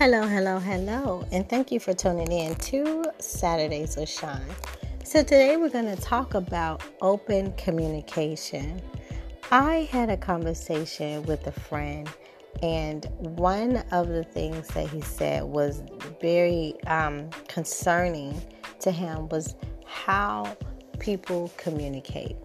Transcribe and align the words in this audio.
Hello, 0.00 0.26
hello, 0.26 0.58
hello, 0.58 1.26
and 1.30 1.46
thank 1.46 1.70
you 1.70 1.78
for 1.78 1.92
tuning 1.92 2.32
in 2.32 2.54
to 2.54 3.04
Saturdays 3.18 3.98
with 3.98 4.08
Shaun. 4.08 4.40
So, 5.04 5.22
today 5.22 5.58
we're 5.58 5.68
going 5.68 5.94
to 5.94 6.00
talk 6.00 6.32
about 6.32 6.82
open 7.02 7.52
communication. 7.58 8.80
I 9.50 9.86
had 9.92 10.08
a 10.08 10.16
conversation 10.16 11.22
with 11.24 11.46
a 11.48 11.52
friend, 11.52 12.08
and 12.62 13.04
one 13.18 13.84
of 13.92 14.08
the 14.08 14.24
things 14.24 14.68
that 14.68 14.88
he 14.88 15.02
said 15.02 15.44
was 15.44 15.82
very 16.18 16.82
um, 16.86 17.28
concerning 17.46 18.40
to 18.78 18.90
him 18.90 19.28
was 19.28 19.54
how 19.84 20.56
people 20.98 21.52
communicate. 21.58 22.38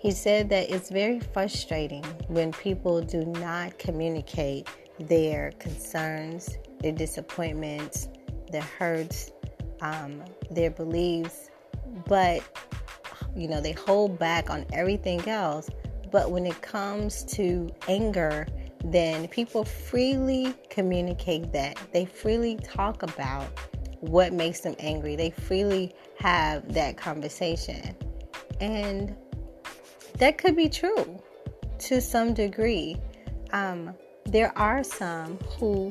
He 0.00 0.10
said 0.10 0.50
that 0.50 0.68
it's 0.68 0.90
very 0.90 1.20
frustrating 1.20 2.02
when 2.26 2.50
people 2.50 3.00
do 3.00 3.24
not 3.24 3.78
communicate 3.78 4.66
their 4.98 5.52
concerns, 5.58 6.58
their 6.82 6.92
disappointments, 6.92 8.08
their 8.50 8.62
hurts, 8.62 9.30
um, 9.80 10.22
their 10.50 10.70
beliefs, 10.70 11.50
but 12.06 12.42
you 13.34 13.48
know, 13.48 13.60
they 13.60 13.72
hold 13.72 14.18
back 14.18 14.50
on 14.50 14.66
everything 14.72 15.26
else. 15.28 15.70
But 16.10 16.30
when 16.30 16.46
it 16.46 16.60
comes 16.60 17.24
to 17.36 17.70
anger, 17.88 18.46
then 18.84 19.28
people 19.28 19.64
freely 19.64 20.54
communicate 20.68 21.52
that. 21.52 21.78
They 21.92 22.04
freely 22.04 22.56
talk 22.56 23.02
about 23.02 23.46
what 24.00 24.32
makes 24.32 24.60
them 24.60 24.74
angry. 24.78 25.16
They 25.16 25.30
freely 25.30 25.94
have 26.18 26.74
that 26.74 26.96
conversation. 26.96 27.96
And 28.60 29.16
that 30.18 30.36
could 30.36 30.56
be 30.56 30.68
true 30.68 31.18
to 31.78 32.00
some 32.00 32.34
degree. 32.34 32.96
Um, 33.52 33.94
there 34.26 34.56
are 34.58 34.84
some 34.84 35.38
who 35.58 35.90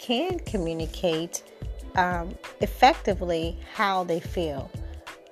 can 0.00 0.38
communicate 0.40 1.42
um, 1.94 2.34
effectively 2.60 3.58
how 3.74 4.02
they 4.02 4.18
feel. 4.18 4.70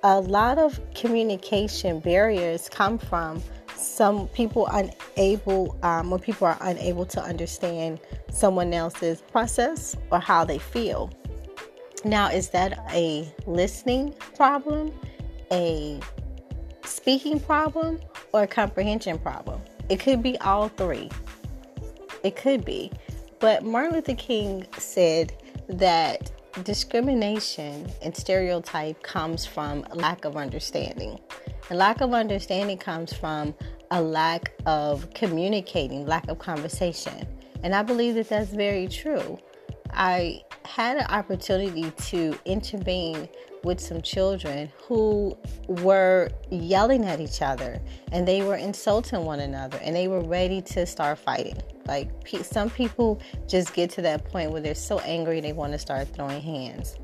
A 0.03 0.19
lot 0.19 0.57
of 0.57 0.79
communication 0.93 1.99
barriers 1.99 2.69
come 2.69 2.97
from 2.97 3.41
some 3.75 4.27
people 4.29 4.67
unable, 4.67 5.77
um, 5.83 6.11
when 6.11 6.19
people 6.19 6.47
are 6.47 6.57
unable 6.61 7.05
to 7.07 7.21
understand 7.21 7.99
someone 8.31 8.73
else's 8.73 9.21
process 9.21 9.95
or 10.11 10.19
how 10.19 10.45
they 10.45 10.59
feel. 10.59 11.09
Now, 12.05 12.29
is 12.29 12.49
that 12.49 12.79
a 12.91 13.33
listening 13.47 14.13
problem, 14.35 14.93
a 15.51 15.99
speaking 16.85 17.39
problem, 17.39 17.99
or 18.33 18.43
a 18.43 18.47
comprehension 18.47 19.17
problem? 19.17 19.61
It 19.89 19.99
could 19.99 20.21
be 20.21 20.37
all 20.39 20.69
three. 20.69 21.09
It 22.23 22.35
could 22.35 22.63
be. 22.63 22.91
But 23.39 23.63
Martin 23.63 23.95
Luther 23.95 24.15
King 24.15 24.67
said 24.77 25.33
that 25.67 26.31
discrimination 26.63 27.89
and 28.01 28.15
stereotype 28.15 29.01
comes 29.03 29.45
from 29.45 29.85
lack 29.93 30.25
of 30.25 30.35
understanding. 30.35 31.19
And 31.69 31.79
lack 31.79 32.01
of 32.01 32.13
understanding 32.13 32.77
comes 32.77 33.13
from 33.13 33.53
a 33.91 34.01
lack 34.01 34.53
of 34.65 35.13
communicating, 35.13 36.05
lack 36.05 36.27
of 36.27 36.39
conversation. 36.39 37.27
And 37.63 37.75
I 37.75 37.83
believe 37.83 38.15
that 38.15 38.29
that's 38.29 38.49
very 38.49 38.87
true. 38.87 39.37
I 39.91 40.43
had 40.65 40.97
an 40.97 41.05
opportunity 41.05 41.91
to 41.91 42.37
intervene 42.45 43.27
with 43.63 43.79
some 43.79 44.01
children 44.01 44.71
who 44.87 45.37
were 45.67 46.29
yelling 46.49 47.05
at 47.05 47.19
each 47.19 47.41
other 47.41 47.79
and 48.11 48.27
they 48.27 48.41
were 48.41 48.55
insulting 48.55 49.25
one 49.25 49.39
another 49.39 49.77
and 49.83 49.95
they 49.95 50.07
were 50.07 50.21
ready 50.21 50.61
to 50.61 50.85
start 50.85 51.19
fighting. 51.19 51.61
Like 51.85 52.09
some 52.43 52.69
people 52.69 53.21
just 53.47 53.73
get 53.73 53.89
to 53.91 54.01
that 54.03 54.25
point 54.25 54.51
where 54.51 54.61
they're 54.61 54.75
so 54.75 54.99
angry 54.99 55.41
they 55.41 55.53
want 55.53 55.73
to 55.73 55.79
start 55.79 56.07
throwing 56.13 56.41
hands. 56.41 56.97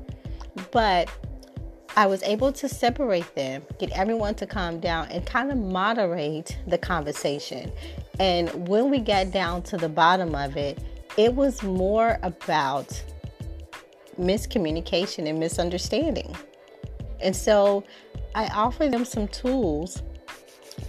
But 0.70 1.10
I 1.96 2.06
was 2.06 2.22
able 2.22 2.52
to 2.52 2.68
separate 2.68 3.34
them, 3.34 3.62
get 3.78 3.90
everyone 3.92 4.34
to 4.36 4.46
calm 4.46 4.80
down, 4.80 5.08
and 5.08 5.24
kind 5.24 5.50
of 5.50 5.58
moderate 5.58 6.56
the 6.66 6.76
conversation. 6.78 7.72
And 8.20 8.68
when 8.68 8.90
we 8.90 8.98
got 8.98 9.30
down 9.30 9.62
to 9.64 9.76
the 9.76 9.88
bottom 9.88 10.34
of 10.34 10.56
it, 10.56 10.78
it 11.16 11.34
was 11.34 11.62
more 11.62 12.18
about 12.22 13.02
miscommunication 14.20 15.26
and 15.28 15.40
misunderstanding. 15.40 16.36
And 17.20 17.34
so 17.34 17.84
I 18.34 18.46
offer 18.48 18.88
them 18.88 19.04
some 19.04 19.28
tools 19.28 20.02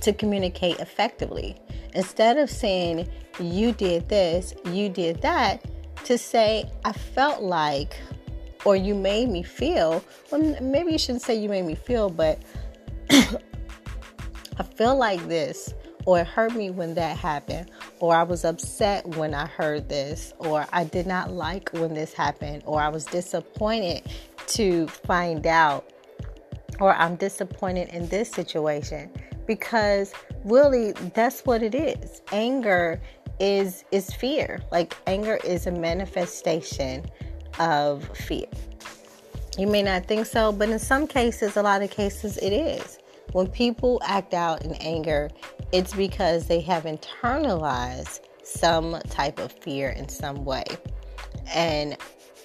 to 0.01 0.13
communicate 0.13 0.79
effectively. 0.79 1.57
Instead 1.93 2.37
of 2.37 2.49
saying, 2.49 3.09
you 3.39 3.71
did 3.71 4.09
this, 4.09 4.53
you 4.65 4.89
did 4.89 5.21
that, 5.21 5.63
to 6.05 6.17
say, 6.17 6.69
I 6.85 6.91
felt 6.93 7.41
like, 7.41 7.99
or 8.65 8.75
you 8.75 8.95
made 8.95 9.29
me 9.29 9.43
feel, 9.43 10.03
well, 10.31 10.57
maybe 10.61 10.91
you 10.91 10.97
shouldn't 10.97 11.21
say 11.21 11.35
you 11.35 11.49
made 11.49 11.65
me 11.65 11.75
feel, 11.75 12.09
but 12.09 12.41
I 13.09 14.63
feel 14.75 14.95
like 14.95 15.27
this, 15.27 15.73
or 16.05 16.19
it 16.19 16.27
hurt 16.27 16.55
me 16.55 16.69
when 16.69 16.93
that 16.95 17.17
happened, 17.17 17.69
or 17.99 18.15
I 18.15 18.23
was 18.23 18.45
upset 18.45 19.05
when 19.15 19.33
I 19.33 19.45
heard 19.45 19.89
this, 19.89 20.33
or 20.39 20.65
I 20.71 20.83
did 20.83 21.07
not 21.07 21.31
like 21.31 21.69
when 21.73 21.93
this 21.93 22.13
happened, 22.13 22.63
or 22.65 22.81
I 22.81 22.89
was 22.89 23.05
disappointed 23.05 24.03
to 24.47 24.87
find 24.87 25.45
out, 25.45 25.91
or 26.79 26.93
I'm 26.95 27.15
disappointed 27.15 27.89
in 27.89 28.07
this 28.09 28.29
situation. 28.31 29.09
Because 29.45 30.13
really, 30.43 30.91
that's 31.13 31.45
what 31.45 31.63
it 31.63 31.73
is. 31.73 32.21
Anger 32.31 32.99
is 33.39 33.83
is 33.91 34.13
fear. 34.13 34.61
Like 34.71 34.97
anger 35.07 35.39
is 35.43 35.67
a 35.67 35.71
manifestation 35.71 37.05
of 37.59 38.03
fear. 38.17 38.47
You 39.57 39.67
may 39.67 39.81
not 39.81 40.05
think 40.05 40.25
so, 40.27 40.51
but 40.51 40.69
in 40.69 40.79
some 40.79 41.07
cases, 41.07 41.57
a 41.57 41.63
lot 41.63 41.81
of 41.81 41.89
cases, 41.89 42.37
it 42.37 42.51
is. 42.51 42.99
When 43.31 43.47
people 43.47 43.99
act 44.05 44.33
out 44.33 44.63
in 44.63 44.73
anger, 44.75 45.29
it's 45.71 45.93
because 45.93 46.47
they 46.47 46.61
have 46.61 46.83
internalized 46.83 48.21
some 48.43 48.99
type 49.09 49.39
of 49.39 49.51
fear 49.51 49.89
in 49.89 50.07
some 50.09 50.45
way. 50.45 50.63
And 51.53 51.97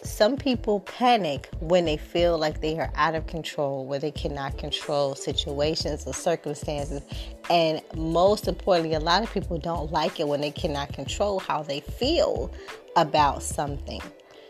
some 0.05 0.37
people 0.37 0.81
panic 0.81 1.49
when 1.61 1.85
they 1.85 1.97
feel 1.97 2.37
like 2.37 2.61
they 2.61 2.79
are 2.79 2.91
out 2.95 3.15
of 3.15 3.27
control, 3.27 3.87
where 3.87 3.99
they 3.99 4.11
cannot 4.11 4.59
control 4.59 5.15
situations 5.15 6.07
or 6.07 6.13
circumstances. 6.13 7.03
And 7.51 7.81
most 7.95 8.49
importantly, 8.49 8.95
a 8.95 9.01
lot 9.01 9.23
of 9.23 9.33
people 9.33 9.59
don't 9.59 9.93
like 9.93 10.19
it 10.19 10.27
when 10.27 10.41
they 10.41 10.51
cannot 10.51 10.93
control 10.93 11.39
how 11.39 11.63
they 11.63 11.81
feel 11.81 12.53
about 12.97 13.43
something. 13.43 14.03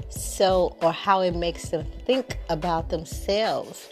So, 0.09 0.77
or 0.83 0.93
how 0.93 1.21
it 1.21 1.35
makes 1.35 1.69
them 1.69 1.87
think 2.07 2.39
about 2.49 2.89
themselves. 2.89 3.89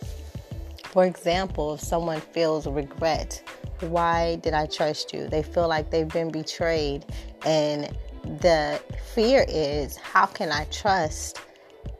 For 0.85 1.05
example, 1.05 1.75
if 1.75 1.81
someone 1.81 2.21
feels 2.21 2.67
regret, 2.67 3.43
why 3.81 4.37
did 4.37 4.55
I 4.55 4.67
trust 4.67 5.13
you? 5.13 5.29
They 5.29 5.43
feel 5.43 5.69
like 5.69 5.91
they've 5.91 6.09
been 6.09 6.31
betrayed. 6.31 7.05
And 7.45 7.97
the 8.25 8.81
fear 9.15 9.45
is, 9.49 9.97
how 9.97 10.27
can 10.27 10.53
I 10.53 10.65
trust 10.65 11.41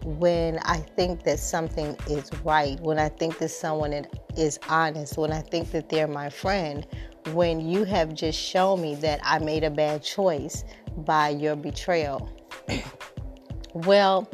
when 0.05 0.59
I 0.63 0.79
think 0.79 1.25
that 1.25 1.39
something 1.39 1.97
is 2.09 2.31
right, 2.45 2.81
when 2.81 2.99
I 2.99 3.09
think 3.09 3.39
that 3.39 3.51
someone 3.51 4.07
is 4.37 4.59
honest, 4.69 5.19
when 5.19 5.33
I 5.33 5.41
think 5.41 5.71
that 5.73 5.89
they're 5.89 6.09
my 6.09 6.31
friend, 6.31 6.87
when 7.33 7.61
you 7.61 7.85
have 7.85 8.15
just 8.15 8.39
shown 8.39 8.81
me 8.81 8.95
that 8.97 9.21
I 9.23 9.39
made 9.39 9.65
a 9.65 9.71
bad 9.71 10.03
choice 10.03 10.65
by 10.97 11.31
your 11.31 11.57
betrayal? 11.57 12.31
well, 13.75 14.29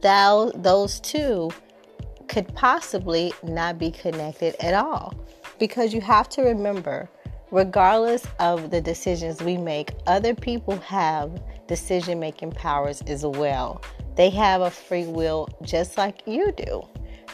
thou, 0.00 0.50
those 0.54 1.00
two 1.00 1.50
could 2.28 2.52
possibly 2.54 3.32
not 3.42 3.78
be 3.78 3.90
connected 3.90 4.56
at 4.60 4.74
all. 4.74 5.14
Because 5.58 5.92
you 5.94 6.00
have 6.00 6.28
to 6.30 6.42
remember, 6.42 7.08
regardless 7.50 8.26
of 8.40 8.70
the 8.70 8.80
decisions 8.80 9.42
we 9.42 9.56
make, 9.56 9.92
other 10.06 10.34
people 10.34 10.76
have 10.78 11.42
decision 11.66 12.18
making 12.18 12.52
powers 12.52 13.02
as 13.02 13.24
well. 13.24 13.82
They 14.16 14.30
have 14.30 14.60
a 14.60 14.70
free 14.70 15.06
will 15.06 15.48
just 15.62 15.98
like 15.98 16.22
you 16.26 16.52
do. 16.52 16.86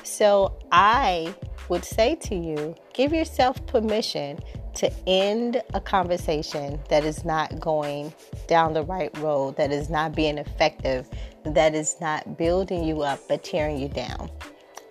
So 0.03 0.59
I 0.73 1.35
would 1.69 1.85
say 1.85 2.15
to 2.17 2.35
you 2.35 2.75
give 2.94 3.12
yourself 3.12 3.65
permission 3.67 4.38
to 4.75 4.91
end 5.06 5.62
a 5.75 5.81
conversation 5.81 6.81
that 6.88 7.05
is 7.05 7.25
not 7.25 7.61
going 7.61 8.12
down 8.47 8.73
the 8.73 8.82
right 8.82 9.17
road, 9.19 9.56
that 9.56 9.73
is 9.73 9.91
not 9.91 10.15
being 10.15 10.38
effective, 10.38 11.09
that 11.44 11.75
is 11.75 11.97
not 12.00 12.38
building 12.38 12.85
you 12.85 13.03
up 13.03 13.21
but 13.29 13.44
tearing 13.44 13.79
you 13.79 13.88
down 13.88 14.31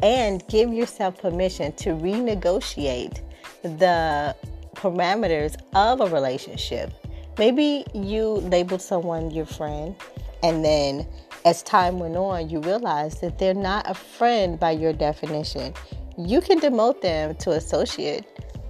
and 0.02 0.48
give 0.48 0.74
yourself 0.74 1.18
permission 1.18 1.72
to 1.74 1.90
renegotiate 1.90 3.22
the 3.64 4.36
parameters 4.76 5.56
of 5.74 6.02
a 6.02 6.06
relationship. 6.08 6.92
Maybe 7.38 7.86
you 7.94 8.24
labeled 8.24 8.82
someone 8.82 9.32
your 9.32 9.46
friend, 9.46 9.96
and 10.44 10.64
then 10.64 11.08
as 11.50 11.64
time 11.64 11.98
went 11.98 12.16
on, 12.16 12.48
you 12.50 12.60
realize 12.60 13.20
that 13.22 13.40
they're 13.40 13.56
not 13.56 13.90
a 13.90 13.94
friend 13.96 14.60
by 14.60 14.72
your 14.72 14.94
definition. 14.94 15.74
You 16.16 16.42
can 16.42 16.60
demote 16.60 17.02
them 17.02 17.34
to 17.38 17.52
associate. 17.52 18.26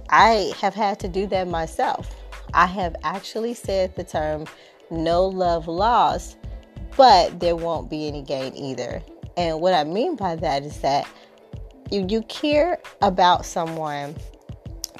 I 0.08 0.52
have 0.60 0.74
had 0.74 0.98
to 1.00 1.08
do 1.08 1.26
that 1.26 1.46
myself. 1.46 2.16
I 2.54 2.66
have 2.66 2.96
actually 3.02 3.52
said 3.54 3.94
the 3.96 4.04
term 4.04 4.46
no 4.90 5.26
love 5.26 5.68
lost 5.68 6.38
but 6.96 7.38
there 7.40 7.56
won't 7.56 7.88
be 7.88 8.08
any 8.08 8.22
gain 8.22 8.54
either. 8.56 9.02
And 9.36 9.60
what 9.60 9.74
I 9.74 9.84
mean 9.84 10.16
by 10.16 10.36
that 10.36 10.64
is 10.64 10.80
that 10.80 11.06
you, 11.90 12.06
you 12.08 12.22
care 12.22 12.78
about 13.00 13.46
someone 13.46 14.16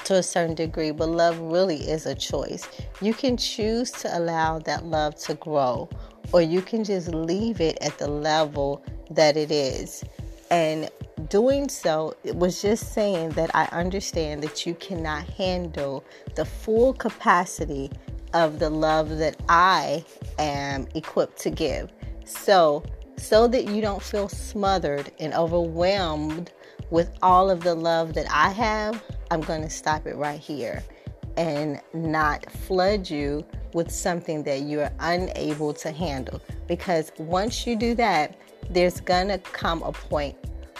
to 0.05 0.15
a 0.15 0.23
certain 0.23 0.55
degree, 0.55 0.91
but 0.91 1.09
love 1.09 1.37
really 1.39 1.77
is 1.77 2.05
a 2.05 2.15
choice. 2.15 2.67
You 3.01 3.13
can 3.13 3.37
choose 3.37 3.91
to 3.91 4.17
allow 4.17 4.59
that 4.59 4.85
love 4.85 5.15
to 5.25 5.35
grow, 5.35 5.89
or 6.33 6.41
you 6.41 6.61
can 6.61 6.83
just 6.83 7.09
leave 7.09 7.61
it 7.61 7.77
at 7.81 7.97
the 7.97 8.07
level 8.07 8.83
that 9.09 9.37
it 9.37 9.51
is. 9.51 10.03
And 10.49 10.89
doing 11.29 11.69
so 11.69 12.15
it 12.23 12.35
was 12.35 12.61
just 12.61 12.93
saying 12.93 13.29
that 13.31 13.53
I 13.55 13.65
understand 13.65 14.43
that 14.43 14.65
you 14.65 14.73
cannot 14.75 15.23
handle 15.25 16.03
the 16.35 16.45
full 16.45 16.93
capacity 16.93 17.91
of 18.33 18.59
the 18.59 18.69
love 18.69 19.17
that 19.17 19.41
I 19.49 20.03
am 20.39 20.87
equipped 20.95 21.39
to 21.41 21.49
give. 21.49 21.91
So, 22.25 22.83
so 23.17 23.47
that 23.47 23.67
you 23.67 23.81
don't 23.81 24.01
feel 24.01 24.29
smothered 24.29 25.11
and 25.19 25.33
overwhelmed 25.33 26.51
with 26.89 27.11
all 27.21 27.49
of 27.49 27.61
the 27.61 27.75
love 27.75 28.13
that 28.13 28.27
I 28.29 28.49
have, 28.49 29.01
I'm 29.29 29.41
going 29.41 29.61
to 29.61 29.69
stop 29.69 30.07
it 30.07 30.15
right 30.15 30.39
here 30.39 30.83
and 31.37 31.79
not 31.93 32.49
flood 32.51 33.09
you 33.09 33.45
with 33.73 33.91
something 33.91 34.43
that 34.43 34.61
you're 34.61 34.91
unable 34.99 35.73
to 35.73 35.91
handle. 35.91 36.41
Because 36.67 37.11
once 37.17 37.65
you 37.65 37.75
do 37.75 37.95
that, 37.95 38.37
there's 38.69 38.99
to 39.01 39.39
come 39.51 39.83
a 39.83 39.91
point 39.91 40.35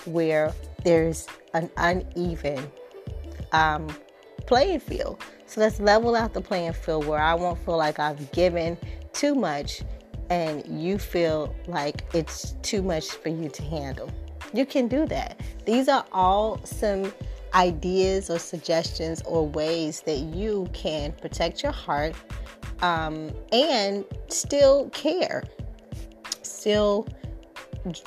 where 0.05 0.53
there's 0.83 1.27
an 1.53 1.69
uneven 1.77 2.71
um, 3.51 3.87
playing 4.45 4.79
field. 4.79 5.23
So 5.45 5.61
let's 5.61 5.79
level 5.79 6.15
out 6.15 6.33
the 6.33 6.41
playing 6.41 6.73
field 6.73 7.05
where 7.05 7.19
I 7.19 7.33
won't 7.33 7.59
feel 7.65 7.77
like 7.77 7.99
I've 7.99 8.31
given 8.31 8.77
too 9.13 9.35
much 9.35 9.81
and 10.29 10.65
you 10.81 10.97
feel 10.97 11.53
like 11.67 12.05
it's 12.13 12.53
too 12.61 12.81
much 12.81 13.09
for 13.09 13.29
you 13.29 13.49
to 13.49 13.63
handle. 13.63 14.09
You 14.53 14.65
can 14.65 14.87
do 14.87 15.05
that. 15.07 15.39
These 15.65 15.89
are 15.89 16.05
all 16.11 16.63
some 16.63 17.13
ideas 17.53 18.29
or 18.29 18.39
suggestions 18.39 19.21
or 19.23 19.47
ways 19.47 20.01
that 20.01 20.19
you 20.19 20.69
can 20.71 21.11
protect 21.13 21.63
your 21.63 21.73
heart 21.73 22.15
um, 22.81 23.31
and 23.51 24.05
still 24.27 24.89
care, 24.89 25.43
still 26.41 27.07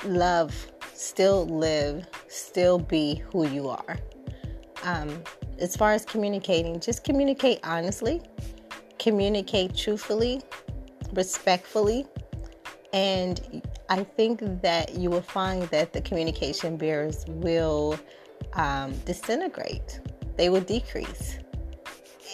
love, 0.03 0.53
still 0.93 1.45
live, 1.47 2.07
still 2.27 2.79
be 2.79 3.15
who 3.31 3.47
you 3.47 3.69
are. 3.69 3.97
Um, 4.83 5.21
as 5.59 5.75
far 5.75 5.93
as 5.93 6.05
communicating, 6.05 6.79
just 6.79 7.03
communicate 7.03 7.59
honestly, 7.63 8.21
communicate 8.99 9.75
truthfully, 9.75 10.41
respectfully, 11.13 12.05
and 12.93 13.61
I 13.89 14.03
think 14.03 14.61
that 14.61 14.95
you 14.95 15.09
will 15.09 15.21
find 15.21 15.63
that 15.63 15.93
the 15.93 16.01
communication 16.01 16.77
barriers 16.77 17.25
will 17.27 17.99
um, 18.53 18.93
disintegrate, 19.05 19.99
they 20.37 20.49
will 20.49 20.61
decrease. 20.61 21.39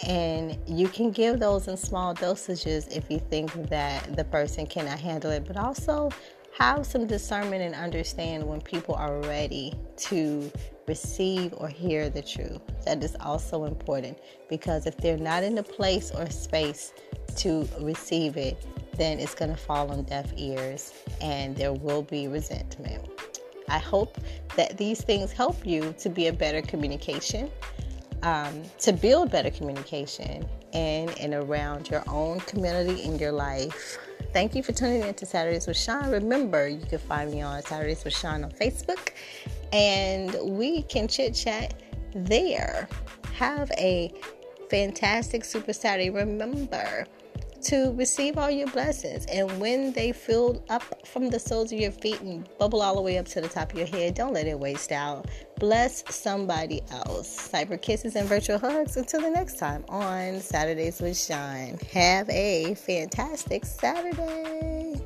And 0.06 0.58
you 0.66 0.88
can 0.88 1.10
give 1.10 1.38
those 1.38 1.68
in 1.68 1.76
small 1.76 2.14
dosages 2.14 2.94
if 2.94 3.10
you 3.10 3.18
think 3.18 3.52
that 3.68 4.16
the 4.16 4.24
person 4.24 4.66
cannot 4.66 4.98
handle 4.98 5.30
it, 5.30 5.44
but 5.46 5.56
also 5.56 6.10
have 6.58 6.84
some 6.84 7.06
discernment 7.06 7.62
and 7.62 7.74
understand 7.74 8.44
when 8.44 8.60
people 8.60 8.94
are 8.94 9.20
ready 9.20 9.72
to 9.96 10.50
receive 10.86 11.54
or 11.56 11.68
hear 11.68 12.10
the 12.10 12.22
truth. 12.22 12.60
That 12.84 13.02
is 13.02 13.16
also 13.20 13.64
important 13.64 14.18
because 14.48 14.86
if 14.86 14.96
they're 14.96 15.16
not 15.16 15.44
in 15.44 15.54
the 15.54 15.62
place 15.62 16.10
or 16.10 16.28
space 16.30 16.92
to 17.36 17.68
receive 17.80 18.36
it, 18.36 18.64
then 18.96 19.18
it's 19.18 19.34
going 19.34 19.50
to 19.50 19.56
fall 19.56 19.90
on 19.90 20.02
deaf 20.04 20.32
ears 20.36 20.92
and 21.20 21.56
there 21.56 21.72
will 21.72 22.02
be 22.02 22.28
resentment. 22.28 23.08
I 23.68 23.78
hope 23.78 24.18
that 24.56 24.76
these 24.76 25.00
things 25.00 25.32
help 25.32 25.64
you 25.66 25.94
to 25.98 26.10
be 26.10 26.26
a 26.26 26.32
better 26.32 26.60
communication, 26.60 27.50
um, 28.22 28.62
to 28.78 28.92
build 28.92 29.30
better 29.30 29.50
communication 29.50 30.46
in 30.72 31.10
and 31.20 31.34
around 31.34 31.90
your 31.90 32.02
own 32.08 32.40
community 32.40 33.02
in 33.02 33.18
your 33.18 33.32
life. 33.32 33.98
Thank 34.32 34.54
you 34.54 34.62
for 34.62 34.72
tuning 34.72 35.02
in 35.02 35.14
to 35.14 35.26
Saturdays 35.26 35.66
with 35.66 35.76
Shaun. 35.76 36.10
Remember, 36.10 36.66
you 36.66 36.84
can 36.86 36.98
find 36.98 37.30
me 37.30 37.42
on 37.42 37.62
Saturdays 37.62 38.04
with 38.04 38.16
Shaun 38.16 38.44
on 38.44 38.50
Facebook, 38.50 39.10
and 39.72 40.34
we 40.56 40.82
can 40.84 41.08
chit 41.08 41.34
chat 41.34 41.74
there. 42.14 42.88
Have 43.34 43.70
a 43.72 44.12
fantastic 44.70 45.44
Super 45.44 45.72
Saturday. 45.72 46.10
Remember, 46.10 47.06
to 47.64 47.92
receive 47.92 48.38
all 48.38 48.50
your 48.50 48.68
blessings. 48.68 49.26
And 49.26 49.60
when 49.60 49.92
they 49.92 50.12
fill 50.12 50.64
up 50.68 51.06
from 51.06 51.30
the 51.30 51.38
soles 51.38 51.72
of 51.72 51.78
your 51.78 51.92
feet 51.92 52.20
and 52.20 52.48
bubble 52.58 52.82
all 52.82 52.94
the 52.94 53.00
way 53.00 53.18
up 53.18 53.26
to 53.26 53.40
the 53.40 53.48
top 53.48 53.72
of 53.72 53.78
your 53.78 53.86
head, 53.86 54.14
don't 54.14 54.32
let 54.32 54.46
it 54.46 54.58
waste 54.58 54.92
out. 54.92 55.26
Bless 55.58 56.04
somebody 56.14 56.82
else. 56.90 57.50
Cyber 57.50 57.80
kisses 57.80 58.16
and 58.16 58.28
virtual 58.28 58.58
hugs. 58.58 58.96
Until 58.96 59.20
the 59.20 59.30
next 59.30 59.58
time 59.58 59.84
on 59.88 60.40
Saturdays 60.40 61.00
with 61.00 61.18
Shaun. 61.18 61.78
Have 61.92 62.28
a 62.30 62.74
fantastic 62.74 63.64
Saturday. 63.64 65.01